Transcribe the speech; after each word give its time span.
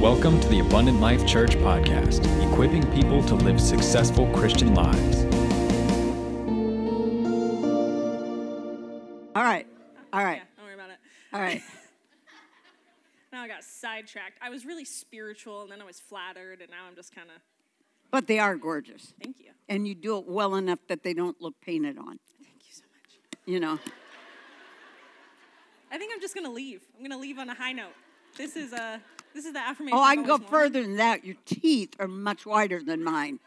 Welcome 0.00 0.38
to 0.38 0.48
the 0.48 0.60
Abundant 0.60 1.00
Life 1.00 1.26
Church 1.26 1.56
podcast, 1.56 2.24
equipping 2.52 2.88
people 2.92 3.20
to 3.24 3.34
live 3.34 3.60
successful 3.60 4.30
Christian 4.32 4.72
lives. 4.72 5.24
All 9.34 9.42
right. 9.42 9.66
All 10.12 10.22
right. 10.22 10.36
Yeah, 10.36 10.44
don't 10.56 10.66
worry 10.66 10.74
about 10.74 10.90
it. 10.90 10.98
All 11.32 11.40
right. 11.40 11.62
Now 13.32 13.42
I 13.42 13.48
got 13.48 13.64
sidetracked. 13.64 14.38
I 14.40 14.50
was 14.50 14.64
really 14.64 14.84
spiritual, 14.84 15.62
and 15.62 15.72
then 15.72 15.82
I 15.82 15.84
was 15.84 15.98
flattered, 15.98 16.60
and 16.60 16.70
now 16.70 16.86
I'm 16.88 16.94
just 16.94 17.12
kind 17.12 17.28
of. 17.28 17.42
But 18.12 18.28
they 18.28 18.38
are 18.38 18.56
gorgeous. 18.56 19.14
Thank 19.20 19.40
you. 19.40 19.50
And 19.68 19.86
you 19.86 19.96
do 19.96 20.16
it 20.18 20.26
well 20.28 20.54
enough 20.54 20.78
that 20.88 21.02
they 21.02 21.12
don't 21.12 21.40
look 21.42 21.54
painted 21.60 21.98
on. 21.98 22.20
Thank 22.40 22.68
you 22.68 22.72
so 22.72 22.84
much. 22.92 23.18
You 23.46 23.58
know. 23.58 23.80
I 25.90 25.98
think 25.98 26.12
I'm 26.14 26.20
just 26.20 26.36
gonna 26.36 26.52
leave. 26.52 26.82
I'm 26.96 27.02
gonna 27.02 27.20
leave 27.20 27.38
on 27.40 27.50
a 27.50 27.54
high 27.54 27.72
note. 27.72 27.94
This 28.36 28.54
is 28.54 28.72
a. 28.72 29.00
This 29.34 29.44
is 29.44 29.52
the 29.52 29.60
affirmation. 29.60 29.98
Oh, 29.98 30.02
I 30.02 30.14
can 30.16 30.24
go 30.24 30.32
wanted. 30.34 30.48
further 30.48 30.82
than 30.82 30.96
that. 30.96 31.24
Your 31.24 31.36
teeth 31.44 31.94
are 31.98 32.08
much 32.08 32.44
wider 32.46 32.82
than 32.82 33.04
mine. 33.04 33.38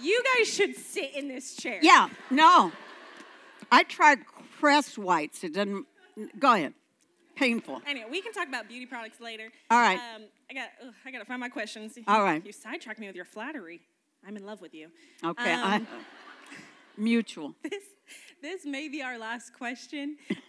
You 0.00 0.22
guys 0.36 0.48
should 0.48 0.76
sit 0.76 1.14
in 1.14 1.28
this 1.28 1.54
chair. 1.56 1.78
Yeah. 1.82 2.08
No. 2.30 2.72
I 3.70 3.82
tried 3.84 4.20
Crest 4.58 4.96
Whites. 4.98 5.44
It 5.44 5.54
doesn't. 5.54 5.86
Go 6.38 6.54
ahead. 6.54 6.74
Painful. 7.36 7.80
Anyway, 7.86 8.06
we 8.10 8.20
can 8.20 8.32
talk 8.32 8.48
about 8.48 8.68
beauty 8.68 8.86
products 8.86 9.20
later. 9.20 9.50
All 9.70 9.78
right. 9.80 9.98
Um, 10.14 10.22
I 10.50 10.54
got. 10.54 10.68
Ugh, 10.86 10.92
I 11.06 11.10
gotta 11.10 11.24
find 11.24 11.40
my 11.40 11.48
questions. 11.48 11.98
All 12.06 12.22
right. 12.22 12.44
You 12.44 12.52
sidetracked 12.52 12.98
me 12.98 13.06
with 13.06 13.16
your 13.16 13.24
flattery. 13.24 13.80
I'm 14.26 14.36
in 14.36 14.44
love 14.44 14.60
with 14.60 14.74
you. 14.74 14.88
Okay. 15.24 15.52
I, 15.54 15.76
Um, 15.76 15.86
mutual. 16.96 17.54
this 17.62 17.82
this 18.42 18.64
may 18.66 18.88
be 18.88 19.02
our 19.02 19.18
last 19.18 19.54
question. 19.54 20.16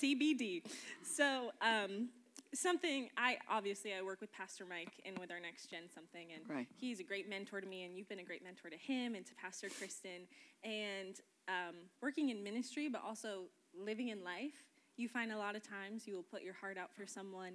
TBD. 0.00 0.62
So, 1.02 1.50
um, 1.60 2.08
something 2.54 3.08
I 3.16 3.38
obviously 3.48 3.94
I 3.94 4.02
work 4.02 4.20
with 4.20 4.32
Pastor 4.32 4.64
Mike 4.68 4.92
and 5.04 5.18
with 5.18 5.30
our 5.30 5.40
next 5.40 5.66
gen 5.70 5.84
something, 5.94 6.32
and 6.32 6.42
Right. 6.48 6.66
he's 6.76 6.98
a 7.00 7.04
great 7.04 7.28
mentor 7.28 7.60
to 7.60 7.66
me, 7.66 7.84
and 7.84 7.96
you've 7.96 8.08
been 8.08 8.18
a 8.18 8.24
great 8.24 8.42
mentor 8.42 8.70
to 8.70 8.76
him 8.76 9.14
and 9.14 9.24
to 9.26 9.34
Pastor 9.34 9.68
Kristen. 9.68 10.26
And 10.64 11.20
um, 11.48 11.74
working 12.02 12.30
in 12.30 12.42
ministry, 12.42 12.88
but 12.88 13.02
also 13.04 13.44
living 13.74 14.08
in 14.08 14.22
life, 14.24 14.64
you 14.96 15.08
find 15.08 15.32
a 15.32 15.38
lot 15.38 15.54
of 15.56 15.62
times 15.62 16.06
you 16.06 16.14
will 16.14 16.22
put 16.24 16.42
your 16.42 16.54
heart 16.54 16.76
out 16.76 16.92
for 16.94 17.06
someone, 17.06 17.54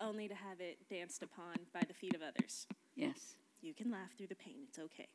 only 0.00 0.28
to 0.28 0.34
have 0.34 0.60
it 0.60 0.78
danced 0.88 1.22
upon 1.22 1.54
by 1.74 1.82
the 1.86 1.94
feet 1.94 2.14
of 2.14 2.22
others. 2.22 2.66
Yes. 2.94 3.34
You 3.60 3.74
can 3.74 3.90
laugh 3.90 4.10
through 4.16 4.28
the 4.28 4.36
pain, 4.36 4.60
it's 4.68 4.78
okay. 4.78 5.08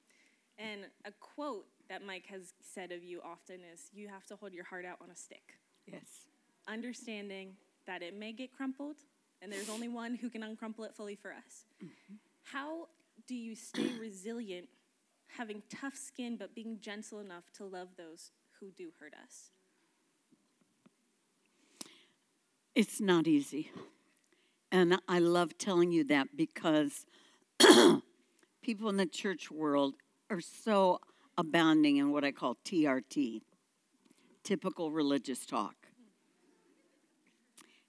And 0.58 0.82
a 1.06 1.12
quote 1.20 1.66
that 1.90 2.06
Mike 2.06 2.26
has 2.28 2.54
said 2.62 2.92
of 2.92 3.04
you 3.04 3.22
often 3.24 3.62
is 3.74 3.90
you 3.94 4.08
have 4.10 4.26
to 4.28 4.36
hold 4.36 4.54
your 4.54 4.66
heart 4.66 4.86
out 4.86 4.98
on 5.02 5.10
a 5.10 5.16
stick, 5.16 5.56
Yes. 5.86 6.28
Understanding 6.68 7.54
that 7.86 8.02
it 8.02 8.18
may 8.18 8.32
get 8.32 8.56
crumpled, 8.56 8.96
and 9.42 9.52
there's 9.52 9.70
only 9.70 9.88
one 9.88 10.16
who 10.16 10.30
can 10.30 10.44
uncrumple 10.44 10.86
it 10.86 10.96
fully 10.96 11.16
for 11.16 11.32
us. 11.32 11.66
How 12.44 12.88
do 13.28 13.36
you 13.36 13.56
stay 13.56 13.92
resilient, 14.00 14.68
having 15.28 15.62
tough 15.70 15.96
skin, 15.96 16.38
but 16.38 16.56
being 16.56 16.80
gentle 16.82 17.20
enough 17.20 17.44
to 17.58 17.66
love 17.66 17.90
those 17.98 18.32
who 18.60 18.72
do 18.72 18.92
hurt 19.00 19.14
us? 19.22 19.52
It's 22.76 23.00
not 23.00 23.28
easy. 23.28 23.72
And 24.72 25.00
I 25.08 25.20
love 25.20 25.58
telling 25.60 25.92
you 25.92 26.04
that 26.06 26.30
because 26.36 27.06
people 28.64 28.90
in 28.90 28.98
the 28.98 29.06
church 29.06 29.52
world 29.52 29.94
are 30.32 30.42
so 30.42 31.00
abounding 31.38 31.98
in 31.98 32.12
what 32.12 32.24
I 32.24 32.32
call 32.32 32.58
TRT, 32.66 33.42
typical 34.44 34.92
religious 34.92 35.46
talk. 35.46 35.76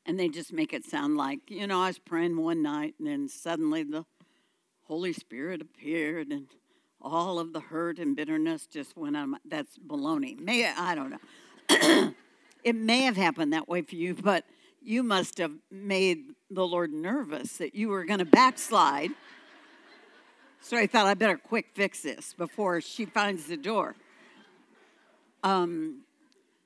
And 0.06 0.18
they 0.18 0.28
just 0.28 0.52
make 0.52 0.72
it 0.72 0.84
sound 0.84 1.16
like, 1.16 1.50
you 1.50 1.66
know, 1.66 1.82
I 1.82 1.86
was 1.88 1.98
praying 1.98 2.36
one 2.36 2.62
night 2.62 2.94
and 2.98 3.08
then 3.08 3.28
suddenly 3.28 3.82
the 3.82 4.04
Holy 4.82 5.12
Spirit 5.12 5.62
appeared 5.62 6.28
and 6.28 6.46
all 7.00 7.38
of 7.38 7.52
the 7.52 7.60
hurt 7.60 7.98
and 7.98 8.14
bitterness 8.16 8.66
just 8.66 8.96
went. 8.96 9.14
My, 9.14 9.38
that's 9.44 9.78
baloney. 9.78 10.38
May 10.38 10.66
I 10.66 10.94
don't 10.94 11.10
know. 11.10 12.12
it 12.64 12.74
may 12.74 13.02
have 13.02 13.16
happened 13.16 13.52
that 13.52 13.68
way 13.68 13.82
for 13.82 13.96
you, 13.96 14.14
but 14.14 14.44
you 14.82 15.02
must 15.02 15.38
have 15.38 15.52
made 15.70 16.34
the 16.50 16.66
Lord 16.66 16.92
nervous 16.92 17.56
that 17.56 17.74
you 17.74 17.88
were 17.88 18.04
going 18.04 18.18
to 18.18 18.24
backslide. 18.24 19.10
So 20.60 20.76
I 20.78 20.86
thought 20.86 21.06
I 21.06 21.14
better 21.14 21.36
quick 21.36 21.68
fix 21.74 22.02
this 22.02 22.34
before 22.34 22.80
she 22.80 23.04
finds 23.04 23.46
the 23.46 23.56
door. 23.56 23.96
Um, 25.42 26.00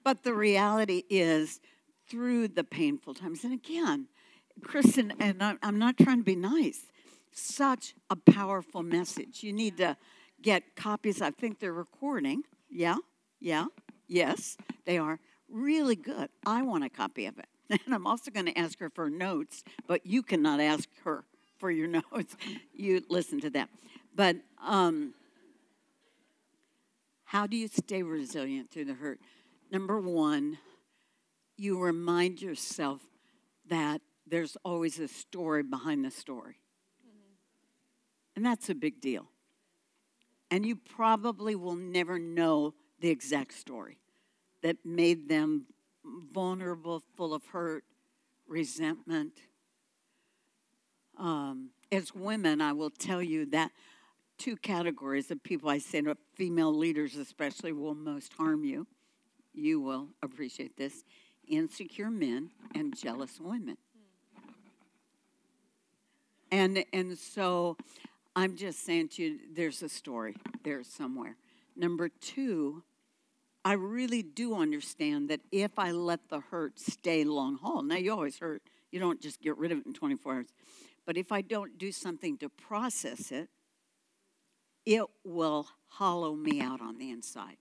but 0.05 0.22
the 0.22 0.34
reality 0.34 1.03
is, 1.10 1.60
through 2.08 2.48
the 2.48 2.64
painful 2.64 3.14
times, 3.14 3.44
and 3.44 3.52
again, 3.52 4.06
Kristen, 4.62 5.12
and 5.20 5.42
I'm 5.62 5.78
not 5.78 5.96
trying 5.96 6.19
to 6.19 6.24
be 6.24 6.36
nice, 6.36 6.86
such 7.32 7.94
a 8.10 8.16
powerful 8.16 8.82
message. 8.82 9.42
You 9.42 9.52
need 9.52 9.76
to 9.78 9.96
get 10.42 10.76
copies. 10.76 11.22
I 11.22 11.30
think 11.30 11.60
they're 11.60 11.72
recording. 11.72 12.42
Yeah, 12.70 12.96
yeah, 13.41 13.66
yes, 14.06 14.56
they 14.84 14.98
are 14.98 15.20
really 15.48 15.96
good. 15.96 16.28
I 16.44 16.62
want 16.62 16.84
a 16.84 16.88
copy 16.88 17.26
of 17.26 17.38
it. 17.38 17.46
And 17.84 17.94
I'm 17.94 18.06
also 18.06 18.30
going 18.30 18.46
to 18.46 18.58
ask 18.58 18.78
her 18.78 18.88
for 18.88 19.10
notes, 19.10 19.62
but 19.86 20.06
you 20.06 20.22
cannot 20.22 20.58
ask 20.58 20.88
her 21.04 21.25
for 21.58 21.70
your 21.70 21.86
notes. 22.12 22.34
You 22.72 23.02
listen 23.10 23.40
to 23.42 23.50
that. 23.50 23.69
But 24.14 24.36
um, 24.66 25.12
how 27.25 27.46
do 27.46 27.58
you 27.58 27.69
stay 27.69 28.02
resilient 28.02 28.70
through 28.70 28.86
the 28.86 28.94
hurt? 28.94 29.20
Number 29.70 30.00
one, 30.00 30.56
you 31.58 31.78
remind 31.78 32.41
yourself 32.41 33.02
that 33.69 34.00
there's 34.26 34.56
always 34.64 34.98
a 34.98 35.08
story 35.08 35.62
behind 35.62 36.04
the 36.04 36.10
story. 36.10 36.56
And 38.36 38.46
that's 38.46 38.70
a 38.70 38.74
big 38.74 39.00
deal. 39.00 39.26
And 40.50 40.64
you 40.64 40.76
probably 40.76 41.56
will 41.56 41.74
never 41.74 42.19
know 42.19 42.74
the 43.00 43.10
exact 43.10 43.52
story 43.52 43.98
that 44.62 44.76
made 44.84 45.28
them 45.28 45.66
vulnerable, 46.32 47.02
full 47.16 47.34
of 47.34 47.44
hurt, 47.46 47.84
resentment. 48.46 49.32
Um, 51.19 51.70
as 51.90 52.14
women, 52.14 52.60
I 52.60 52.72
will 52.72 52.90
tell 52.90 53.22
you 53.22 53.46
that 53.46 53.72
two 54.38 54.56
categories 54.56 55.30
of 55.30 55.42
people 55.42 55.69
I 55.69 55.78
say 55.78 56.00
to 56.02 56.16
female 56.34 56.72
leaders, 56.72 57.16
especially, 57.16 57.72
will 57.72 57.94
most 57.94 58.32
harm 58.34 58.64
you. 58.64 58.86
You 59.52 59.80
will 59.80 60.08
appreciate 60.22 60.76
this 60.76 61.04
insecure 61.50 62.10
men 62.10 62.50
and 62.75 62.97
jealous 62.97 63.41
women. 63.41 63.76
And, 66.50 66.84
and 66.92 67.19
so 67.19 67.76
I'm 68.34 68.56
just 68.56 68.84
saying 68.84 69.09
to 69.10 69.22
you, 69.22 69.38
there's 69.54 69.82
a 69.82 69.88
story 69.88 70.37
there 70.64 70.82
somewhere. 70.82 71.37
Number 71.76 72.08
two, 72.08 72.82
I 73.64 73.72
really 73.72 74.22
do 74.22 74.54
understand 74.54 75.28
that 75.31 75.41
if 75.53 75.78
I 75.78 75.91
let 75.91 76.28
the 76.28 76.41
hurt 76.41 76.78
stay 76.78 77.25
long 77.25 77.56
haul, 77.56 77.82
now 77.82 77.97
you 77.97 78.12
always 78.12 78.38
hurt, 78.38 78.62
you 78.91 78.98
don't 79.00 79.20
just 79.20 79.42
get 79.42 79.58
rid 79.58 79.72
of 79.72 79.78
it 79.78 79.87
in 79.87 79.92
24 79.92 80.34
hours. 80.34 80.47
But 81.04 81.16
if 81.16 81.32
I 81.32 81.42
don't 81.42 81.78
do 81.78 81.92
something 81.92 82.38
to 82.38 82.48
process 82.48 83.31
it, 83.31 83.48
it 84.87 85.04
will 85.25 85.66
hollow 85.88 86.34
me 86.34 86.60
out 86.60 86.81
on 86.81 86.98
the 86.98 87.10
inside. 87.10 87.56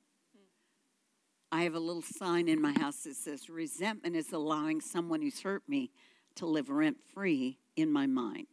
I 1.52 1.64
have 1.64 1.76
a 1.76 1.80
little 1.80 2.02
sign 2.02 2.48
in 2.50 2.62
my 2.62 2.74
house 2.74 3.04
that 3.04 3.16
says, 3.16 3.50
Resentment 3.50 4.16
is 4.16 4.34
allowing 4.34 4.82
someone 4.82 5.22
who's 5.22 5.42
hurt 5.42 5.64
me 5.68 5.92
to 6.36 6.46
live 6.46 6.70
rent 6.70 6.98
free 7.14 7.58
in 7.76 7.92
my 7.92 8.06
mind. 8.06 8.48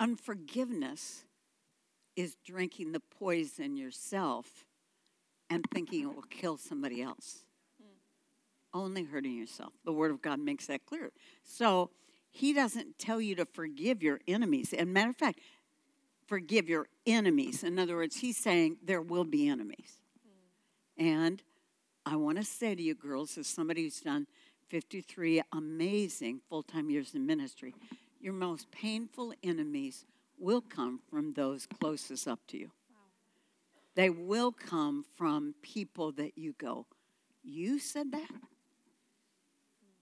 Unforgiveness 0.00 1.24
is 2.14 2.36
drinking 2.44 2.92
the 2.92 3.00
poison 3.00 3.76
yourself 3.76 4.64
and 5.50 5.64
thinking 5.72 6.02
it 6.02 6.14
will 6.14 6.22
kill 6.22 6.56
somebody 6.56 7.02
else. 7.02 7.44
Only 8.74 9.04
hurting 9.04 9.34
yourself. 9.34 9.72
The 9.84 9.92
Word 9.92 10.10
of 10.10 10.20
God 10.20 10.38
makes 10.38 10.66
that 10.66 10.84
clear. 10.84 11.10
So 11.42 11.90
He 12.30 12.52
doesn't 12.52 12.98
tell 12.98 13.20
you 13.20 13.34
to 13.36 13.46
forgive 13.46 14.02
your 14.02 14.20
enemies. 14.28 14.74
And 14.76 14.92
matter 14.92 15.10
of 15.10 15.16
fact, 15.16 15.40
forgive 16.28 16.68
your 16.68 16.86
enemies. 17.06 17.64
In 17.64 17.78
other 17.78 17.96
words, 17.96 18.16
He's 18.16 18.36
saying 18.36 18.76
there 18.84 19.02
will 19.02 19.24
be 19.24 19.48
enemies. 19.48 19.94
And 20.96 21.42
I 22.04 22.16
want 22.16 22.38
to 22.38 22.44
say 22.44 22.74
to 22.74 22.82
you, 22.82 22.94
girls, 22.94 23.36
as 23.38 23.46
somebody 23.46 23.82
who's 23.82 24.00
done 24.00 24.26
53 24.68 25.42
amazing 25.52 26.40
full 26.48 26.62
time 26.62 26.90
years 26.90 27.14
in 27.14 27.26
ministry, 27.26 27.74
your 28.20 28.34
most 28.34 28.70
painful 28.70 29.32
enemies 29.42 30.04
will 30.38 30.60
come 30.60 31.00
from 31.10 31.32
those 31.32 31.66
closest 31.66 32.28
up 32.28 32.40
to 32.48 32.58
you. 32.58 32.70
They 33.94 34.10
will 34.10 34.52
come 34.52 35.04
from 35.16 35.54
people 35.62 36.12
that 36.12 36.38
you 36.38 36.54
go, 36.58 36.86
You 37.42 37.78
said 37.78 38.12
that? 38.12 38.30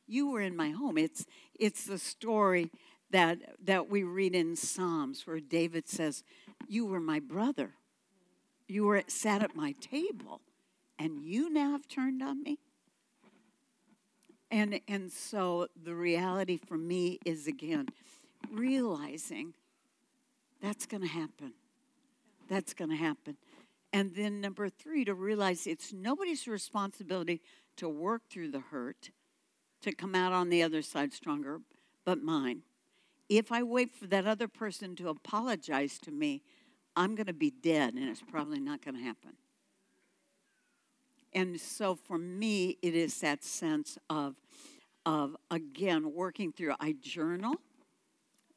You 0.09 0.31
were 0.31 0.41
in 0.41 0.55
my 0.55 0.71
home. 0.71 0.99
It's, 0.99 1.27
it's 1.59 1.85
the 1.85 1.99
story 1.99 2.71
that, 3.17 3.39
that 3.65 3.89
we 3.89 4.03
read 4.03 4.35
in 4.35 4.57
Psalms 4.57 5.27
where 5.27 5.41
David 5.41 5.89
says, 5.89 6.23
You 6.69 6.85
were 6.85 7.01
my 7.01 7.19
brother. 7.19 7.71
You 8.69 8.85
were 8.85 9.03
sat 9.07 9.43
at 9.43 9.57
my 9.57 9.73
table, 9.81 10.43
and 10.99 11.25
you 11.25 11.49
now 11.49 11.71
have 11.73 11.89
turned 11.89 12.23
on 12.23 12.43
me. 12.43 12.59
And 14.51 14.81
and 14.87 15.11
so 15.11 15.69
the 15.83 15.95
reality 15.95 16.59
for 16.59 16.77
me 16.77 17.19
is 17.25 17.47
again 17.47 17.89
realizing 18.53 19.55
that's 20.61 20.85
going 20.85 21.03
to 21.03 21.09
happen. 21.09 21.55
That's 22.51 22.75
going 22.75 22.91
to 22.91 22.97
happen. 22.97 23.39
And 23.93 24.15
then 24.15 24.43
number 24.43 24.69
3 24.69 25.07
to 25.07 25.15
realize 25.15 25.67
it's 25.67 25.93
nobody's 25.93 26.47
responsibility 26.47 27.41
to 27.77 27.89
work 27.89 28.23
through 28.31 28.51
the 28.51 28.61
hurt 28.61 29.11
to 29.81 29.93
come 29.93 30.15
out 30.15 30.33
on 30.33 30.51
the 30.51 30.63
other 30.63 30.83
side 30.83 31.15
stronger 31.15 31.61
but 32.05 32.23
mine. 32.23 32.63
If 33.29 33.51
I 33.51 33.63
wait 33.63 33.95
for 33.95 34.07
that 34.07 34.27
other 34.27 34.49
person 34.49 34.95
to 34.97 35.09
apologize 35.09 35.99
to 36.01 36.11
me, 36.11 36.43
I'm 36.95 37.15
going 37.15 37.27
to 37.27 37.33
be 37.33 37.51
dead 37.51 37.95
and 37.95 38.09
it's 38.09 38.23
probably 38.23 38.61
not 38.61 38.85
going 38.85 38.97
to 38.97 39.03
happen. 39.03 39.33
And 41.33 41.61
so 41.61 41.95
for 41.95 42.17
me, 42.17 42.79
it 42.81 42.95
is 42.95 43.21
that 43.21 43.45
sense 43.45 43.99
of, 44.09 44.37
of 45.05 45.37
again, 45.51 46.15
working 46.15 46.53
through. 46.53 46.75
I 46.81 46.95
journal. 47.01 47.57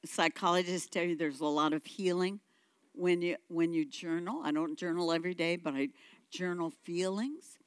Psychologists 0.06 0.88
tell 0.88 1.04
you 1.04 1.18
there's 1.18 1.42
a 1.42 1.46
lot 1.46 1.74
of 1.74 1.86
healing 1.86 2.40
when 2.94 3.22
you 3.22 3.36
when 3.50 3.74
you 3.74 3.84
journal. 3.84 4.42
I 4.46 4.52
don't 4.52 4.78
journal 4.78 5.12
every 5.12 5.34
day, 5.34 5.58
but 5.58 5.74
I 5.74 5.90
journal 6.32 6.72
feelings. 6.84 7.58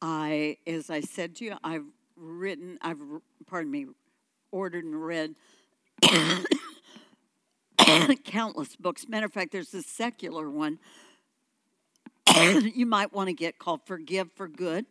I, 0.00 0.58
as 0.66 0.90
I 0.90 1.00
said 1.00 1.34
to 1.36 1.44
you, 1.44 1.54
I've 1.64 1.86
written, 2.16 2.78
I've, 2.82 3.00
pardon 3.46 3.70
me, 3.70 3.86
ordered 4.52 4.84
and 4.84 5.04
read 5.04 5.34
countless 8.24 8.76
books. 8.76 9.08
Matter 9.08 9.26
of 9.26 9.32
fact, 9.32 9.52
there's 9.52 9.74
a 9.74 9.82
secular 9.82 10.50
one 10.50 10.78
you 12.74 12.86
might 12.86 13.12
want 13.12 13.28
to 13.28 13.32
get 13.32 13.58
called 13.58 13.80
Forgive 13.84 14.30
for 14.32 14.48
Good. 14.48 14.86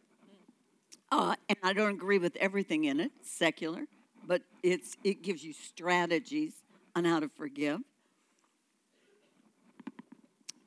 Uh, 1.11 1.35
and 1.47 1.57
I 1.63 1.73
don't 1.73 1.91
agree 1.91 2.17
with 2.17 2.35
everything 2.37 2.85
in 2.85 2.99
it, 2.99 3.11
secular, 3.21 3.85
but 4.25 4.41
it's 4.63 4.97
it 5.03 5.21
gives 5.21 5.43
you 5.43 5.53
strategies 5.53 6.53
on 6.95 7.05
how 7.05 7.19
to 7.19 7.29
forgive. 7.29 7.81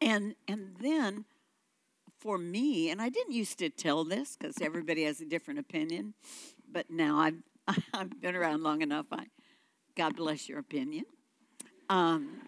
And 0.00 0.36
and 0.46 0.76
then 0.80 1.24
for 2.20 2.38
me, 2.38 2.90
and 2.90 3.02
I 3.02 3.08
didn't 3.08 3.34
used 3.34 3.58
to 3.58 3.68
tell 3.68 4.04
this 4.04 4.36
because 4.36 4.60
everybody 4.62 5.04
has 5.04 5.20
a 5.20 5.26
different 5.26 5.60
opinion, 5.60 6.14
but 6.70 6.88
now 6.88 7.18
I've 7.18 7.42
I've 7.92 8.20
been 8.20 8.36
around 8.36 8.62
long 8.62 8.80
enough. 8.80 9.06
I, 9.10 9.26
God 9.98 10.14
bless 10.14 10.48
your 10.48 10.60
opinion. 10.60 11.04
Um, 11.88 12.42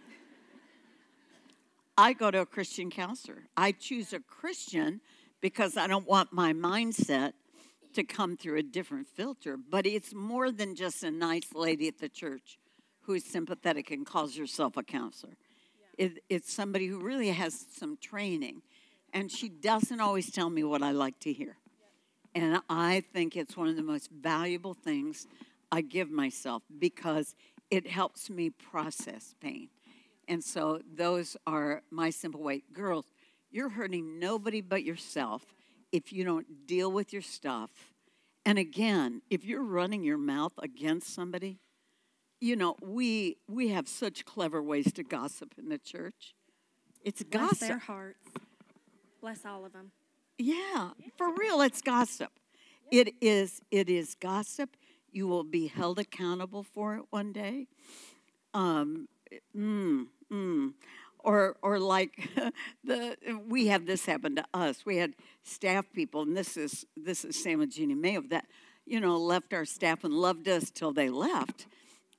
I 1.99 2.13
go 2.13 2.31
to 2.31 2.43
a 2.43 2.47
Christian 2.47 2.91
counselor. 2.91 3.49
I 3.57 3.73
choose 3.73 4.13
a 4.13 4.21
Christian 4.21 5.01
because 5.41 5.77
I 5.77 5.89
don't 5.89 6.07
want 6.07 6.33
my 6.33 6.53
mindset 6.53 7.33
to 7.95 8.05
come 8.05 8.37
through 8.37 8.59
a 8.59 8.63
different 8.63 9.09
filter. 9.09 9.57
But 9.57 9.85
it's 9.85 10.15
more 10.15 10.53
than 10.53 10.77
just 10.77 11.03
a 11.03 11.11
nice 11.11 11.53
lady 11.53 11.89
at 11.89 11.99
the 11.99 12.09
church 12.09 12.61
who 13.01 13.15
is 13.15 13.25
sympathetic 13.25 13.91
and 13.91 14.07
calls 14.07 14.37
herself 14.37 14.77
a 14.77 14.85
counselor. 14.85 15.35
Yeah. 15.99 16.07
It, 16.07 16.23
it's 16.29 16.53
somebody 16.53 16.87
who 16.87 17.01
really 17.01 17.31
has 17.31 17.67
some 17.77 17.99
training. 18.01 18.63
And 19.13 19.29
she 19.29 19.49
doesn't 19.49 20.01
always 20.01 20.31
tell 20.31 20.51
me 20.51 20.63
what 20.63 20.85
I 20.85 20.93
like 20.93 21.19
to 21.21 21.33
hear. 21.33 21.57
Yeah. 22.37 22.43
And 22.43 22.63
I 22.71 23.03
think 23.13 23.37
it's 23.37 23.57
one 23.57 23.67
of 23.67 23.75
the 23.75 23.83
most 23.83 24.09
valuable 24.09 24.75
things 24.75 25.27
I 25.73 25.81
give 25.83 26.11
myself 26.11 26.63
because 26.79 27.35
it 27.71 27.87
helps 27.87 28.29
me 28.29 28.51
process 28.51 29.35
pain. 29.41 29.69
And 30.29 30.43
so 30.43 30.81
those 30.95 31.37
are 31.47 31.83
my 31.91 32.11
simple 32.11 32.43
way. 32.43 32.63
Girls, 32.73 33.07
you're 33.51 33.71
hurting 33.71 34.19
nobody 34.19 34.61
but 34.61 34.85
yourself 34.85 35.45
if 35.93 36.13
you 36.13 36.25
don't 36.25 36.67
deal 36.67 36.91
with 36.91 37.13
your 37.13 37.23
stuff. 37.23 37.71
And 38.45 38.59
again, 38.59 39.23
if 39.29 39.45
you're 39.45 39.65
running 39.65 40.03
your 40.03 40.19
mouth 40.19 40.53
against 40.59 41.13
somebody, 41.13 41.59
you 42.41 42.57
know, 42.57 42.77
we 42.81 43.37
we 43.49 43.69
have 43.69 43.87
such 43.87 44.25
clever 44.25 44.63
ways 44.63 44.93
to 44.95 45.03
gossip 45.03 45.55
in 45.59 45.69
the 45.69 45.79
church. 45.79 46.35
It's 47.05 47.23
Bless 47.23 47.51
gossip. 47.51 47.69
their 47.69 47.79
hearts. 47.79 48.29
Bless 49.21 49.45
all 49.45 49.65
of 49.65 49.73
them. 49.73 49.93
Yeah, 50.39 50.55
yeah. 50.55 50.91
for 51.19 51.35
real, 51.35 51.61
it's 51.61 51.83
gossip. 51.83 52.31
Yeah. 52.91 53.03
It 53.03 53.15
is 53.21 53.61
it 53.71 53.91
is 53.91 54.15
gossip. 54.15 54.77
You 55.13 55.27
will 55.29 55.45
be 55.45 55.67
held 55.67 55.99
accountable 55.99 56.63
for 56.63 56.97
it 56.97 57.05
one 57.11 57.33
day. 57.33 57.67
Um, 58.55 59.09
mm, 59.57 60.07
Mm. 60.33 60.75
Or, 61.23 61.57
or 61.61 61.79
like 61.79 62.31
the 62.85 63.17
we 63.47 63.67
had 63.67 63.87
this 63.87 64.07
happen 64.07 64.37
to 64.37 64.45
us. 64.55 64.87
We 64.87 64.97
had 64.97 65.15
staff 65.43 65.85
people, 65.93 66.23
and 66.23 66.37
this 66.37 66.57
is 66.57 66.87
this 66.97 67.25
is 67.25 67.43
Sam 67.43 67.61
and 67.61 67.71
Jeannie 67.71 67.95
Mayo 67.95 68.23
that 68.31 68.47
you 68.87 69.01
know 69.01 69.19
left 69.19 69.53
our 69.53 69.67
staff 69.67 70.03
and 70.03 70.15
loved 70.15 70.49
us 70.49 70.71
till 70.71 70.93
they 70.93 71.11
left, 71.11 71.67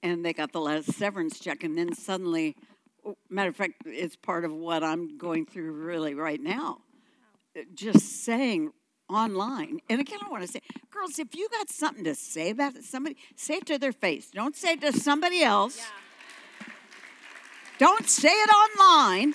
and 0.04 0.24
they 0.24 0.34
got 0.34 0.52
the 0.52 0.62
last 0.62 0.94
severance 0.94 1.40
check, 1.40 1.64
and 1.64 1.76
then 1.76 1.96
suddenly, 1.96 2.56
matter 3.28 3.50
of 3.50 3.56
fact, 3.56 3.82
it's 3.86 4.16
part 4.16 4.46
of 4.46 4.54
what 4.54 4.84
I'm 4.84 5.18
going 5.18 5.48
through 5.48 5.72
really 5.72 6.14
right 6.14 6.42
now. 6.42 6.82
Just 7.74 8.24
saying 8.24 8.72
online. 9.14 9.82
And 9.90 10.00
again, 10.02 10.20
I 10.26 10.30
want 10.30 10.44
to 10.44 10.48
say, 10.48 10.62
girls, 10.92 11.20
if 11.20 11.36
you 11.36 11.48
got 11.50 11.70
something 11.70 12.04
to 12.04 12.16
say 12.16 12.52
about 12.52 12.76
it, 12.76 12.84
somebody 12.84 13.18
say 13.36 13.56
it 13.56 13.66
to 13.68 13.78
their 13.78 13.92
face. 13.92 14.32
Don't 14.32 14.56
say 14.56 14.74
it 14.74 14.82
to 14.82 14.94
somebody 14.94 15.44
else. 15.44 15.78
Yeah. 15.78 15.86
Don't 17.80 18.08
say 18.08 18.30
it 18.30 18.50
online. 18.50 19.34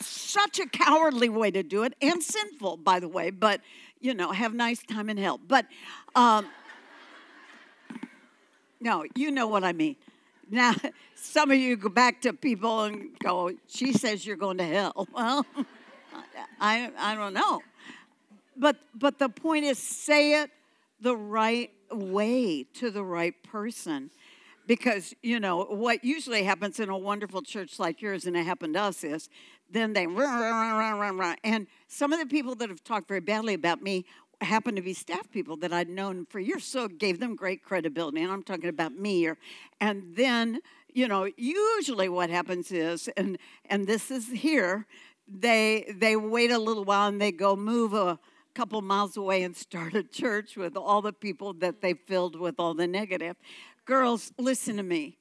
Such 0.00 0.60
a 0.60 0.66
cowardly 0.66 1.28
way 1.28 1.50
to 1.50 1.62
do 1.62 1.82
it, 1.82 1.94
and 2.00 2.22
sinful, 2.22 2.78
by 2.78 3.00
the 3.00 3.08
way, 3.08 3.30
but 3.30 3.60
you 4.00 4.14
know, 4.14 4.32
have 4.32 4.54
nice 4.54 4.82
time 4.82 5.10
in 5.10 5.16
hell. 5.16 5.38
But 5.46 5.66
um, 6.14 6.46
no, 8.80 9.04
you 9.14 9.30
know 9.30 9.46
what 9.46 9.62
I 9.62 9.72
mean. 9.72 9.96
Now, 10.50 10.74
some 11.14 11.50
of 11.50 11.58
you 11.58 11.76
go 11.76 11.88
back 11.88 12.22
to 12.22 12.32
people 12.32 12.84
and 12.84 13.18
go, 13.18 13.52
she 13.68 13.92
says 13.92 14.26
you're 14.26 14.36
going 14.36 14.58
to 14.58 14.64
hell. 14.64 15.06
Well, 15.14 15.46
I, 16.60 16.90
I 16.98 17.14
don't 17.14 17.34
know. 17.34 17.60
But, 18.60 18.76
but 18.94 19.18
the 19.18 19.30
point 19.30 19.64
is, 19.64 19.78
say 19.78 20.42
it 20.42 20.50
the 21.00 21.16
right 21.16 21.70
way 21.90 22.64
to 22.74 22.90
the 22.90 23.02
right 23.02 23.34
person 23.42 24.10
because 24.66 25.14
you 25.22 25.40
know 25.40 25.64
what 25.64 26.04
usually 26.04 26.44
happens 26.44 26.78
in 26.78 26.88
a 26.88 26.96
wonderful 26.96 27.42
church 27.42 27.80
like 27.80 28.00
yours 28.00 28.26
and 28.26 28.36
it 28.36 28.44
happened 28.44 28.74
to 28.74 28.80
us 28.80 29.02
is 29.02 29.28
then 29.68 29.92
they 29.94 30.06
run, 30.06 30.40
run, 30.40 30.98
run, 30.98 31.18
run. 31.18 31.36
and 31.42 31.66
some 31.88 32.12
of 32.12 32.20
the 32.20 32.26
people 32.26 32.54
that 32.54 32.68
have 32.68 32.84
talked 32.84 33.08
very 33.08 33.18
badly 33.18 33.54
about 33.54 33.82
me 33.82 34.04
happen 34.40 34.76
to 34.76 34.82
be 34.82 34.92
staff 34.92 35.30
people 35.30 35.56
that 35.56 35.72
I'd 35.72 35.88
known 35.88 36.26
for 36.26 36.38
years, 36.40 36.64
so 36.64 36.88
gave 36.88 37.20
them 37.20 37.36
great 37.36 37.62
credibility. 37.62 38.22
And 38.22 38.32
I'm 38.32 38.42
talking 38.42 38.70
about 38.70 38.92
me. 38.94 39.26
Or, 39.26 39.36
and 39.80 40.02
then, 40.16 40.60
you 40.88 41.08
know, 41.08 41.28
usually 41.36 42.08
what 42.08 42.30
happens 42.30 42.72
is, 42.72 43.08
and 43.16 43.38
and 43.66 43.86
this 43.86 44.10
is 44.10 44.28
here, 44.28 44.86
they 45.28 45.92
they 45.94 46.16
wait 46.16 46.50
a 46.50 46.58
little 46.58 46.84
while 46.84 47.08
and 47.08 47.20
they 47.20 47.32
go 47.32 47.54
move 47.54 47.92
a 47.92 48.18
couple 48.54 48.80
miles 48.82 49.16
away 49.16 49.42
and 49.42 49.56
start 49.56 49.94
a 49.94 50.02
church 50.02 50.56
with 50.56 50.76
all 50.76 51.02
the 51.02 51.12
people 51.12 51.52
that 51.54 51.80
they 51.80 51.94
filled 51.94 52.38
with 52.38 52.56
all 52.58 52.74
the 52.74 52.86
negative. 52.86 53.36
Girls, 53.84 54.32
listen 54.38 54.76
to 54.76 54.82
me. 54.82 55.18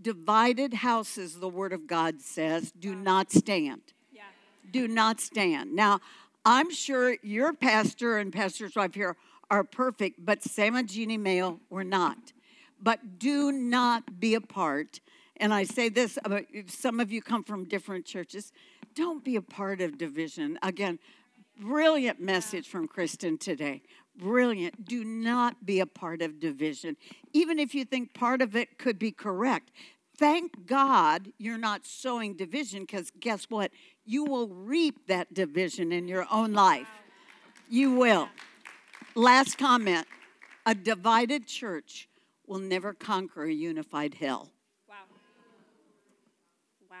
Divided 0.00 0.74
houses, 0.74 1.38
the 1.38 1.48
Word 1.48 1.72
of 1.72 1.86
God 1.86 2.20
says, 2.20 2.72
do 2.72 2.92
uh-huh. 2.92 3.02
not 3.02 3.32
stand. 3.32 3.82
Yeah. 4.12 4.22
Do 4.70 4.88
not 4.88 5.20
stand. 5.20 5.74
Now, 5.74 6.00
I'm 6.44 6.70
sure 6.70 7.16
your 7.22 7.52
pastor 7.52 8.18
and 8.18 8.32
pastor's 8.32 8.74
wife 8.74 8.94
here 8.94 9.16
are 9.50 9.64
perfect, 9.64 10.24
but 10.24 10.42
Sam 10.42 10.76
and 10.76 10.88
Jeannie 10.88 11.18
Mayo 11.18 11.60
were 11.68 11.84
not. 11.84 12.32
But 12.80 13.18
do 13.18 13.52
not 13.52 14.18
be 14.20 14.34
a 14.34 14.40
part. 14.40 15.00
And 15.36 15.52
I 15.52 15.64
say 15.64 15.88
this, 15.88 16.18
some 16.66 17.00
of 17.00 17.12
you 17.12 17.20
come 17.20 17.44
from 17.44 17.64
different 17.64 18.06
churches. 18.06 18.52
Don't 18.94 19.22
be 19.24 19.36
a 19.36 19.42
part 19.42 19.80
of 19.80 19.98
division. 19.98 20.58
Again, 20.62 20.98
brilliant 21.60 22.20
message 22.20 22.68
from 22.68 22.88
Kristen 22.88 23.38
today 23.38 23.82
brilliant. 24.20 24.84
Do 24.84 25.04
not 25.04 25.64
be 25.64 25.80
a 25.80 25.86
part 25.86 26.22
of 26.22 26.38
division. 26.38 26.96
Even 27.32 27.58
if 27.58 27.74
you 27.74 27.84
think 27.84 28.14
part 28.14 28.42
of 28.42 28.54
it 28.54 28.78
could 28.78 28.98
be 28.98 29.10
correct, 29.10 29.70
thank 30.16 30.66
God 30.66 31.32
you're 31.38 31.58
not 31.58 31.86
sowing 31.86 32.36
division 32.36 32.82
because 32.82 33.10
guess 33.18 33.44
what? 33.44 33.70
You 34.04 34.24
will 34.24 34.48
reap 34.48 35.06
that 35.08 35.32
division 35.32 35.92
in 35.92 36.06
your 36.08 36.26
own 36.30 36.52
life. 36.52 36.88
You 37.68 37.94
will. 37.94 38.28
Last 39.14 39.58
comment 39.58 40.06
a 40.66 40.74
divided 40.74 41.46
church 41.46 42.08
will 42.46 42.58
never 42.58 42.92
conquer 42.92 43.44
a 43.44 43.52
unified 43.52 44.14
hell. 44.14 44.50
Wow. 44.88 44.94
Wow. 46.90 46.96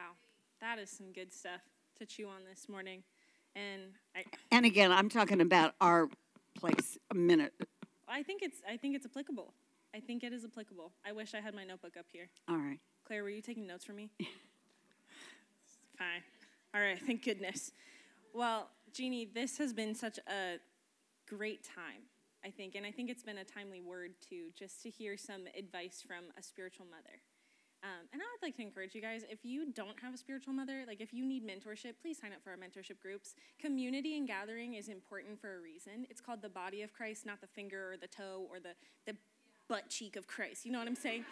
That 0.60 0.78
is 0.78 0.90
some 0.90 1.12
good 1.12 1.32
stuff 1.32 1.60
to 1.98 2.06
chew 2.06 2.26
on 2.26 2.42
this 2.48 2.68
morning. 2.68 3.02
And 3.54 3.82
I, 4.14 4.24
and 4.50 4.64
again, 4.64 4.92
I'm 4.92 5.08
talking 5.08 5.40
about 5.40 5.74
our 5.80 6.08
place 6.54 6.98
a 7.10 7.14
minute. 7.14 7.52
I 8.08 8.22
think 8.22 8.42
it's 8.42 8.58
I 8.68 8.76
think 8.76 8.96
it's 8.96 9.06
applicable. 9.06 9.52
I 9.94 10.00
think 10.00 10.22
it 10.22 10.32
is 10.32 10.44
applicable. 10.44 10.92
I 11.06 11.12
wish 11.12 11.34
I 11.34 11.40
had 11.40 11.54
my 11.54 11.64
notebook 11.64 11.96
up 11.98 12.06
here. 12.12 12.28
All 12.48 12.56
right. 12.56 12.78
Claire, 13.04 13.22
were 13.22 13.30
you 13.30 13.42
taking 13.42 13.66
notes 13.66 13.84
for 13.84 13.92
me? 13.92 14.10
Fine. 15.98 16.22
All 16.74 16.80
right, 16.80 16.98
thank 17.04 17.24
goodness. 17.24 17.72
Well, 18.32 18.68
Jeannie, 18.92 19.28
this 19.34 19.58
has 19.58 19.72
been 19.72 19.94
such 19.94 20.18
a 20.28 20.58
great 21.28 21.64
time. 21.64 22.02
I 22.44 22.50
think. 22.50 22.74
And 22.74 22.86
I 22.86 22.90
think 22.90 23.10
it's 23.10 23.22
been 23.22 23.38
a 23.38 23.44
timely 23.44 23.80
word, 23.80 24.12
too, 24.26 24.46
just 24.58 24.82
to 24.82 24.90
hear 24.90 25.16
some 25.16 25.42
advice 25.56 26.02
from 26.06 26.24
a 26.38 26.42
spiritual 26.42 26.86
mother. 26.86 27.20
Um, 27.82 28.06
and 28.12 28.20
I 28.20 28.24
would 28.32 28.42
like 28.42 28.56
to 28.56 28.62
encourage 28.62 28.94
you 28.94 29.00
guys 29.00 29.24
if 29.30 29.38
you 29.42 29.72
don't 29.72 29.98
have 30.02 30.12
a 30.12 30.18
spiritual 30.18 30.52
mother, 30.52 30.84
like 30.86 31.00
if 31.00 31.14
you 31.14 31.24
need 31.24 31.46
mentorship, 31.46 31.94
please 32.02 32.18
sign 32.18 32.32
up 32.32 32.42
for 32.44 32.50
our 32.50 32.56
mentorship 32.56 33.00
groups. 33.00 33.34
Community 33.58 34.18
and 34.18 34.26
gathering 34.26 34.74
is 34.74 34.88
important 34.88 35.40
for 35.40 35.56
a 35.56 35.60
reason. 35.60 36.06
It's 36.10 36.20
called 36.20 36.42
the 36.42 36.50
body 36.50 36.82
of 36.82 36.92
Christ, 36.92 37.24
not 37.24 37.40
the 37.40 37.46
finger 37.46 37.92
or 37.92 37.96
the 37.96 38.06
toe 38.06 38.46
or 38.50 38.60
the, 38.60 38.74
the 39.06 39.16
butt 39.68 39.88
cheek 39.88 40.16
of 40.16 40.26
Christ. 40.26 40.66
You 40.66 40.72
know 40.72 40.78
what 40.78 40.88
I'm 40.88 40.96
saying? 40.96 41.24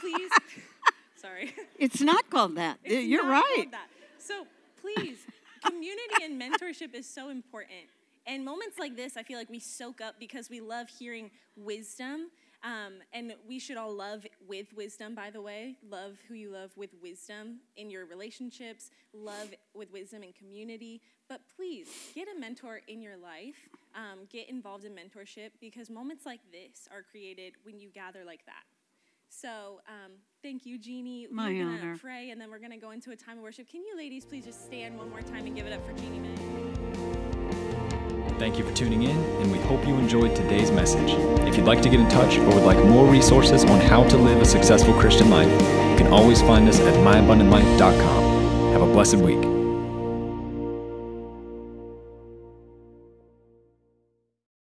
Please. 0.00 0.30
Sorry. 1.16 1.54
It's 1.78 2.00
not 2.00 2.28
called 2.30 2.56
that. 2.56 2.78
It's 2.84 3.06
You're 3.06 3.24
not 3.24 3.42
right. 3.42 3.66
that. 3.70 3.88
So 4.18 4.46
please, 4.80 5.18
community 5.64 6.22
and 6.22 6.40
mentorship 6.40 6.94
is 6.94 7.08
so 7.08 7.30
important. 7.30 7.88
And 8.26 8.44
moments 8.44 8.78
like 8.78 8.96
this, 8.96 9.16
I 9.16 9.22
feel 9.22 9.38
like 9.38 9.50
we 9.50 9.58
soak 9.58 10.00
up 10.00 10.16
because 10.18 10.48
we 10.48 10.60
love 10.60 10.88
hearing 10.88 11.30
wisdom. 11.56 12.30
Um, 12.64 12.94
and 13.12 13.34
we 13.46 13.58
should 13.58 13.76
all 13.76 13.92
love 13.92 14.26
with 14.48 14.72
wisdom, 14.72 15.14
by 15.14 15.30
the 15.30 15.42
way. 15.42 15.76
Love 15.86 16.16
who 16.26 16.34
you 16.34 16.50
love 16.50 16.70
with 16.76 16.90
wisdom 17.02 17.60
in 17.76 17.90
your 17.90 18.06
relationships, 18.06 18.90
love 19.12 19.52
with 19.74 19.92
wisdom 19.92 20.22
in 20.22 20.32
community. 20.32 21.02
But 21.28 21.42
please 21.56 21.88
get 22.14 22.26
a 22.34 22.40
mentor 22.40 22.80
in 22.88 23.02
your 23.02 23.18
life, 23.18 23.68
um, 23.94 24.20
get 24.30 24.48
involved 24.48 24.86
in 24.86 24.92
mentorship 24.92 25.50
because 25.60 25.90
moments 25.90 26.24
like 26.24 26.40
this 26.50 26.88
are 26.90 27.02
created 27.02 27.52
when 27.64 27.78
you 27.78 27.90
gather 27.90 28.24
like 28.24 28.46
that. 28.46 28.64
So, 29.28 29.80
um, 29.88 30.12
thank 30.42 30.64
you, 30.64 30.78
Jeannie. 30.78 31.26
My 31.30 31.50
we're 31.50 31.64
gonna 31.64 31.78
honor. 31.78 31.98
pray, 31.98 32.30
and 32.30 32.40
then 32.40 32.50
we're 32.50 32.60
gonna 32.60 32.78
go 32.78 32.92
into 32.92 33.10
a 33.10 33.16
time 33.16 33.36
of 33.36 33.42
worship. 33.42 33.68
Can 33.68 33.84
you, 33.84 33.94
ladies, 33.96 34.24
please 34.24 34.44
just 34.44 34.64
stand 34.64 34.96
one 34.96 35.10
more 35.10 35.22
time 35.22 35.44
and 35.44 35.54
give 35.56 35.66
it 35.66 35.72
up 35.72 35.84
for 35.86 35.92
Jeannie 35.94 36.20
Mayo? 36.20 36.83
Thank 38.38 38.58
you 38.58 38.64
for 38.64 38.74
tuning 38.74 39.04
in, 39.04 39.16
and 39.16 39.52
we 39.52 39.58
hope 39.58 39.86
you 39.86 39.94
enjoyed 39.94 40.34
today's 40.34 40.72
message. 40.72 41.12
If 41.46 41.56
you'd 41.56 41.66
like 41.66 41.82
to 41.82 41.88
get 41.88 42.00
in 42.00 42.08
touch 42.08 42.36
or 42.36 42.46
would 42.46 42.64
like 42.64 42.84
more 42.84 43.06
resources 43.06 43.64
on 43.64 43.80
how 43.80 44.02
to 44.08 44.16
live 44.16 44.42
a 44.42 44.44
successful 44.44 44.92
Christian 44.94 45.30
life, 45.30 45.50
you 45.50 45.96
can 45.96 46.08
always 46.08 46.40
find 46.42 46.68
us 46.68 46.80
at 46.80 46.94
myabundantlife.com. 46.94 48.72
Have 48.72 48.82
a 48.82 48.86
blessed 48.86 49.16
week. 49.18 49.63